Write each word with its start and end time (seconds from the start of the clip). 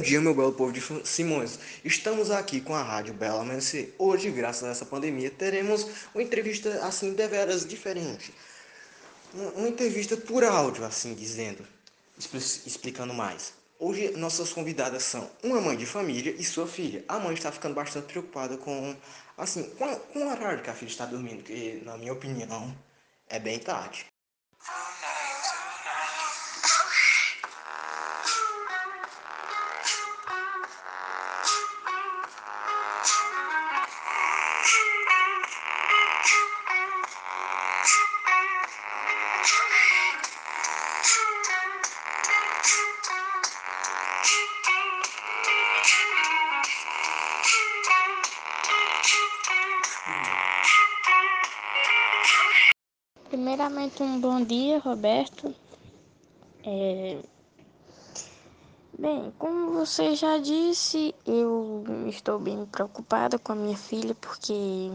Bom 0.00 0.06
dia, 0.06 0.20
meu 0.20 0.32
belo 0.32 0.52
povo 0.52 0.72
de 0.72 0.80
Simões. 1.04 1.58
Estamos 1.84 2.30
aqui 2.30 2.60
com 2.60 2.72
a 2.72 2.84
Rádio 2.84 3.12
Bela 3.12 3.40
Amanhecer. 3.40 3.92
Hoje, 3.98 4.30
graças 4.30 4.62
a 4.62 4.68
essa 4.68 4.86
pandemia, 4.86 5.28
teremos 5.28 5.88
uma 6.14 6.22
entrevista 6.22 6.86
assim 6.86 7.14
deveras 7.14 7.66
diferente. 7.66 8.32
Uma 9.56 9.68
entrevista 9.68 10.16
por 10.16 10.44
áudio, 10.44 10.84
assim 10.84 11.14
dizendo, 11.14 11.66
explicando 12.64 13.12
mais. 13.12 13.54
Hoje 13.76 14.12
nossas 14.12 14.52
convidadas 14.52 15.02
são 15.02 15.28
uma 15.42 15.60
mãe 15.60 15.76
de 15.76 15.84
família 15.84 16.32
e 16.38 16.44
sua 16.44 16.68
filha. 16.68 17.04
A 17.08 17.18
mãe 17.18 17.34
está 17.34 17.50
ficando 17.50 17.74
bastante 17.74 18.06
preocupada 18.06 18.56
com 18.56 18.96
assim, 19.36 19.64
com, 19.70 19.96
com 19.96 20.20
o 20.20 20.30
horário 20.30 20.62
que 20.62 20.70
a 20.70 20.74
filha 20.74 20.90
está 20.90 21.06
dormindo, 21.06 21.42
que 21.42 21.82
na 21.84 21.98
minha 21.98 22.12
opinião 22.12 22.72
é 23.28 23.40
bem 23.40 23.58
tarde. 23.58 24.06
Primeiramente, 53.28 54.02
um 54.02 54.20
bom 54.20 54.42
dia, 54.42 54.78
Roberto. 54.78 55.54
É... 56.64 57.18
Bem, 58.98 59.32
como 59.38 59.72
você 59.72 60.14
já 60.14 60.38
disse, 60.38 61.14
eu 61.26 61.84
estou 62.08 62.38
bem 62.38 62.66
preocupada 62.66 63.38
com 63.38 63.52
a 63.52 63.54
minha 63.54 63.76
filha 63.76 64.14
porque 64.14 64.90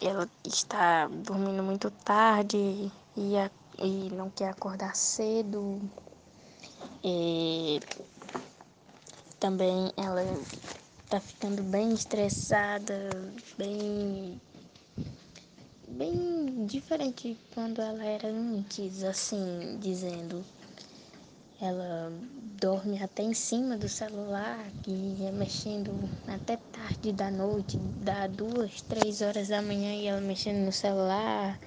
ela 0.00 0.28
está 0.44 1.08
dormindo 1.08 1.62
muito 1.62 1.90
tarde 1.90 2.90
e, 3.16 3.36
a... 3.36 3.50
e 3.78 4.08
não 4.12 4.30
quer 4.30 4.50
acordar 4.50 4.94
cedo. 4.94 5.80
É... 7.04 7.80
Também 9.38 9.92
ela 9.96 10.22
está 11.04 11.20
ficando 11.20 11.62
bem 11.62 11.92
estressada, 11.92 13.08
bem 13.56 14.40
bem 15.88 16.66
diferente 16.66 17.36
quando 17.54 17.80
ela 17.80 18.04
era 18.04 18.28
antes, 18.28 19.02
assim, 19.02 19.78
dizendo. 19.80 20.44
Ela 21.60 22.12
dorme 22.60 23.02
até 23.02 23.22
em 23.22 23.34
cima 23.34 23.76
do 23.76 23.88
celular 23.88 24.64
e 24.86 25.22
ia 25.22 25.32
mexendo 25.32 25.90
até 26.26 26.56
tarde 26.56 27.12
da 27.12 27.30
noite, 27.30 27.76
dá 28.02 28.26
duas, 28.28 28.80
três 28.82 29.22
horas 29.22 29.48
da 29.48 29.60
manhã 29.60 29.92
e 29.94 30.06
ela 30.06 30.20
mexendo 30.20 30.64
no 30.64 30.72
celular. 30.72 31.58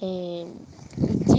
É, 0.00 0.46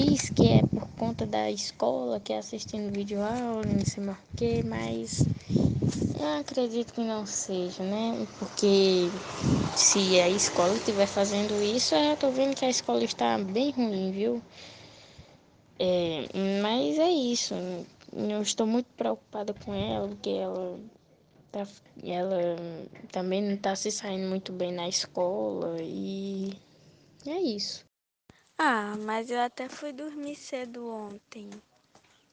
diz 0.03 0.29
que 0.29 0.47
é 0.47 0.63
por 0.63 0.87
conta 0.97 1.25
da 1.25 1.49
escola, 1.51 2.19
que 2.19 2.33
é 2.33 2.37
assistindo 2.39 2.91
vídeo 2.91 3.21
aula, 3.21 3.63
não 3.63 3.85
sei 3.85 4.03
mais 4.03 4.17
o 4.17 4.35
que, 4.35 4.63
mas 4.63 5.27
eu 6.19 6.39
acredito 6.39 6.93
que 6.93 7.01
não 7.01 7.25
seja, 7.25 7.83
né? 7.83 8.27
Porque 8.39 9.09
se 9.75 10.19
a 10.19 10.29
escola 10.29 10.73
estiver 10.75 11.07
fazendo 11.07 11.61
isso, 11.61 11.95
eu 11.95 12.17
tô 12.17 12.31
vendo 12.31 12.55
que 12.55 12.65
a 12.65 12.69
escola 12.69 13.03
está 13.03 13.37
bem 13.37 13.71
ruim, 13.71 14.11
viu? 14.11 14.41
É, 15.79 16.27
mas 16.61 16.97
é 16.99 17.09
isso. 17.09 17.53
Eu 18.13 18.41
estou 18.41 18.67
muito 18.67 18.87
preocupada 18.97 19.53
com 19.53 19.73
ela, 19.73 20.07
porque 20.07 20.29
ela, 20.29 20.79
tá, 21.51 21.67
ela 22.03 22.55
também 23.11 23.41
não 23.41 23.53
está 23.53 23.75
se 23.75 23.91
saindo 23.91 24.27
muito 24.29 24.51
bem 24.51 24.71
na 24.71 24.87
escola 24.87 25.77
e 25.81 26.53
é 27.25 27.39
isso. 27.39 27.90
Ah, 28.57 28.95
mas 28.99 29.29
eu 29.29 29.39
até 29.39 29.67
fui 29.67 29.91
dormir 29.91 30.35
cedo 30.35 30.87
ontem. 30.87 31.49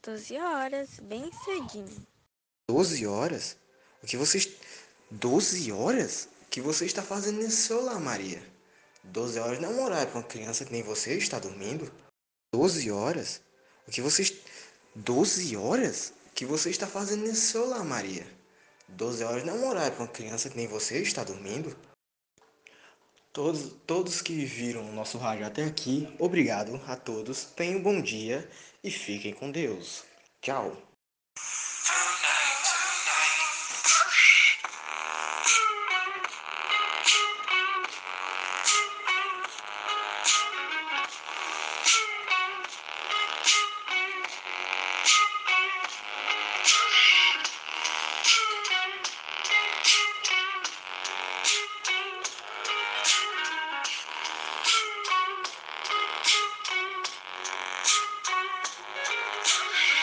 12 0.03 0.37
horas, 0.37 0.99
bem 1.01 1.31
cedinho. 1.43 2.07
12 2.69 3.05
horas? 3.07 3.57
O 4.03 4.07
que 4.07 4.15
você. 4.15 4.39
12 5.11 5.71
horas? 5.71 6.29
O 6.43 6.45
que 6.49 6.61
você 6.61 6.85
está 6.85 7.01
fazendo 7.01 7.37
nesse 7.37 7.57
celular, 7.67 7.99
Maria? 7.99 8.41
12 9.03 9.39
horas 9.39 9.59
não 9.59 9.69
é 9.69 9.73
um 9.73 9.83
horário 9.83 10.11
para 10.11 10.19
uma 10.19 10.27
criança 10.27 10.65
que 10.65 10.71
nem 10.71 10.83
você 10.83 11.17
está 11.17 11.39
dormindo. 11.39 11.91
12 12.53 12.91
horas? 12.91 13.41
O 13.87 13.91
que 13.91 14.01
você. 14.01 14.39
12 14.95 15.57
horas? 15.57 16.13
O 16.27 16.33
que 16.33 16.45
você 16.45 16.69
está 16.69 16.87
fazendo 16.87 17.25
nesse 17.25 17.41
celular, 17.51 17.83
Maria? 17.83 18.25
12 18.87 19.23
horas 19.23 19.43
não 19.43 19.55
é 19.55 19.57
um 19.57 19.67
horário 19.67 19.91
para 19.93 20.03
uma 20.03 20.11
criança 20.11 20.49
que 20.49 20.57
nem 20.57 20.67
você 20.67 21.01
está 21.01 21.23
dormindo. 21.23 21.75
Todos, 23.39 23.73
todos 23.87 24.21
que 24.21 24.43
viram 24.43 24.81
o 24.81 24.91
nosso 24.91 25.17
rádio 25.17 25.45
até 25.45 25.63
aqui, 25.63 26.13
obrigado 26.19 26.77
a 26.85 26.97
todos. 26.97 27.45
Tenham 27.45 27.79
um 27.79 27.81
bom 27.81 28.01
dia 28.01 28.45
e 28.83 28.91
fiquem 28.91 29.33
com 29.33 29.49
Deus. 29.49 30.03
Tchau. 30.41 30.75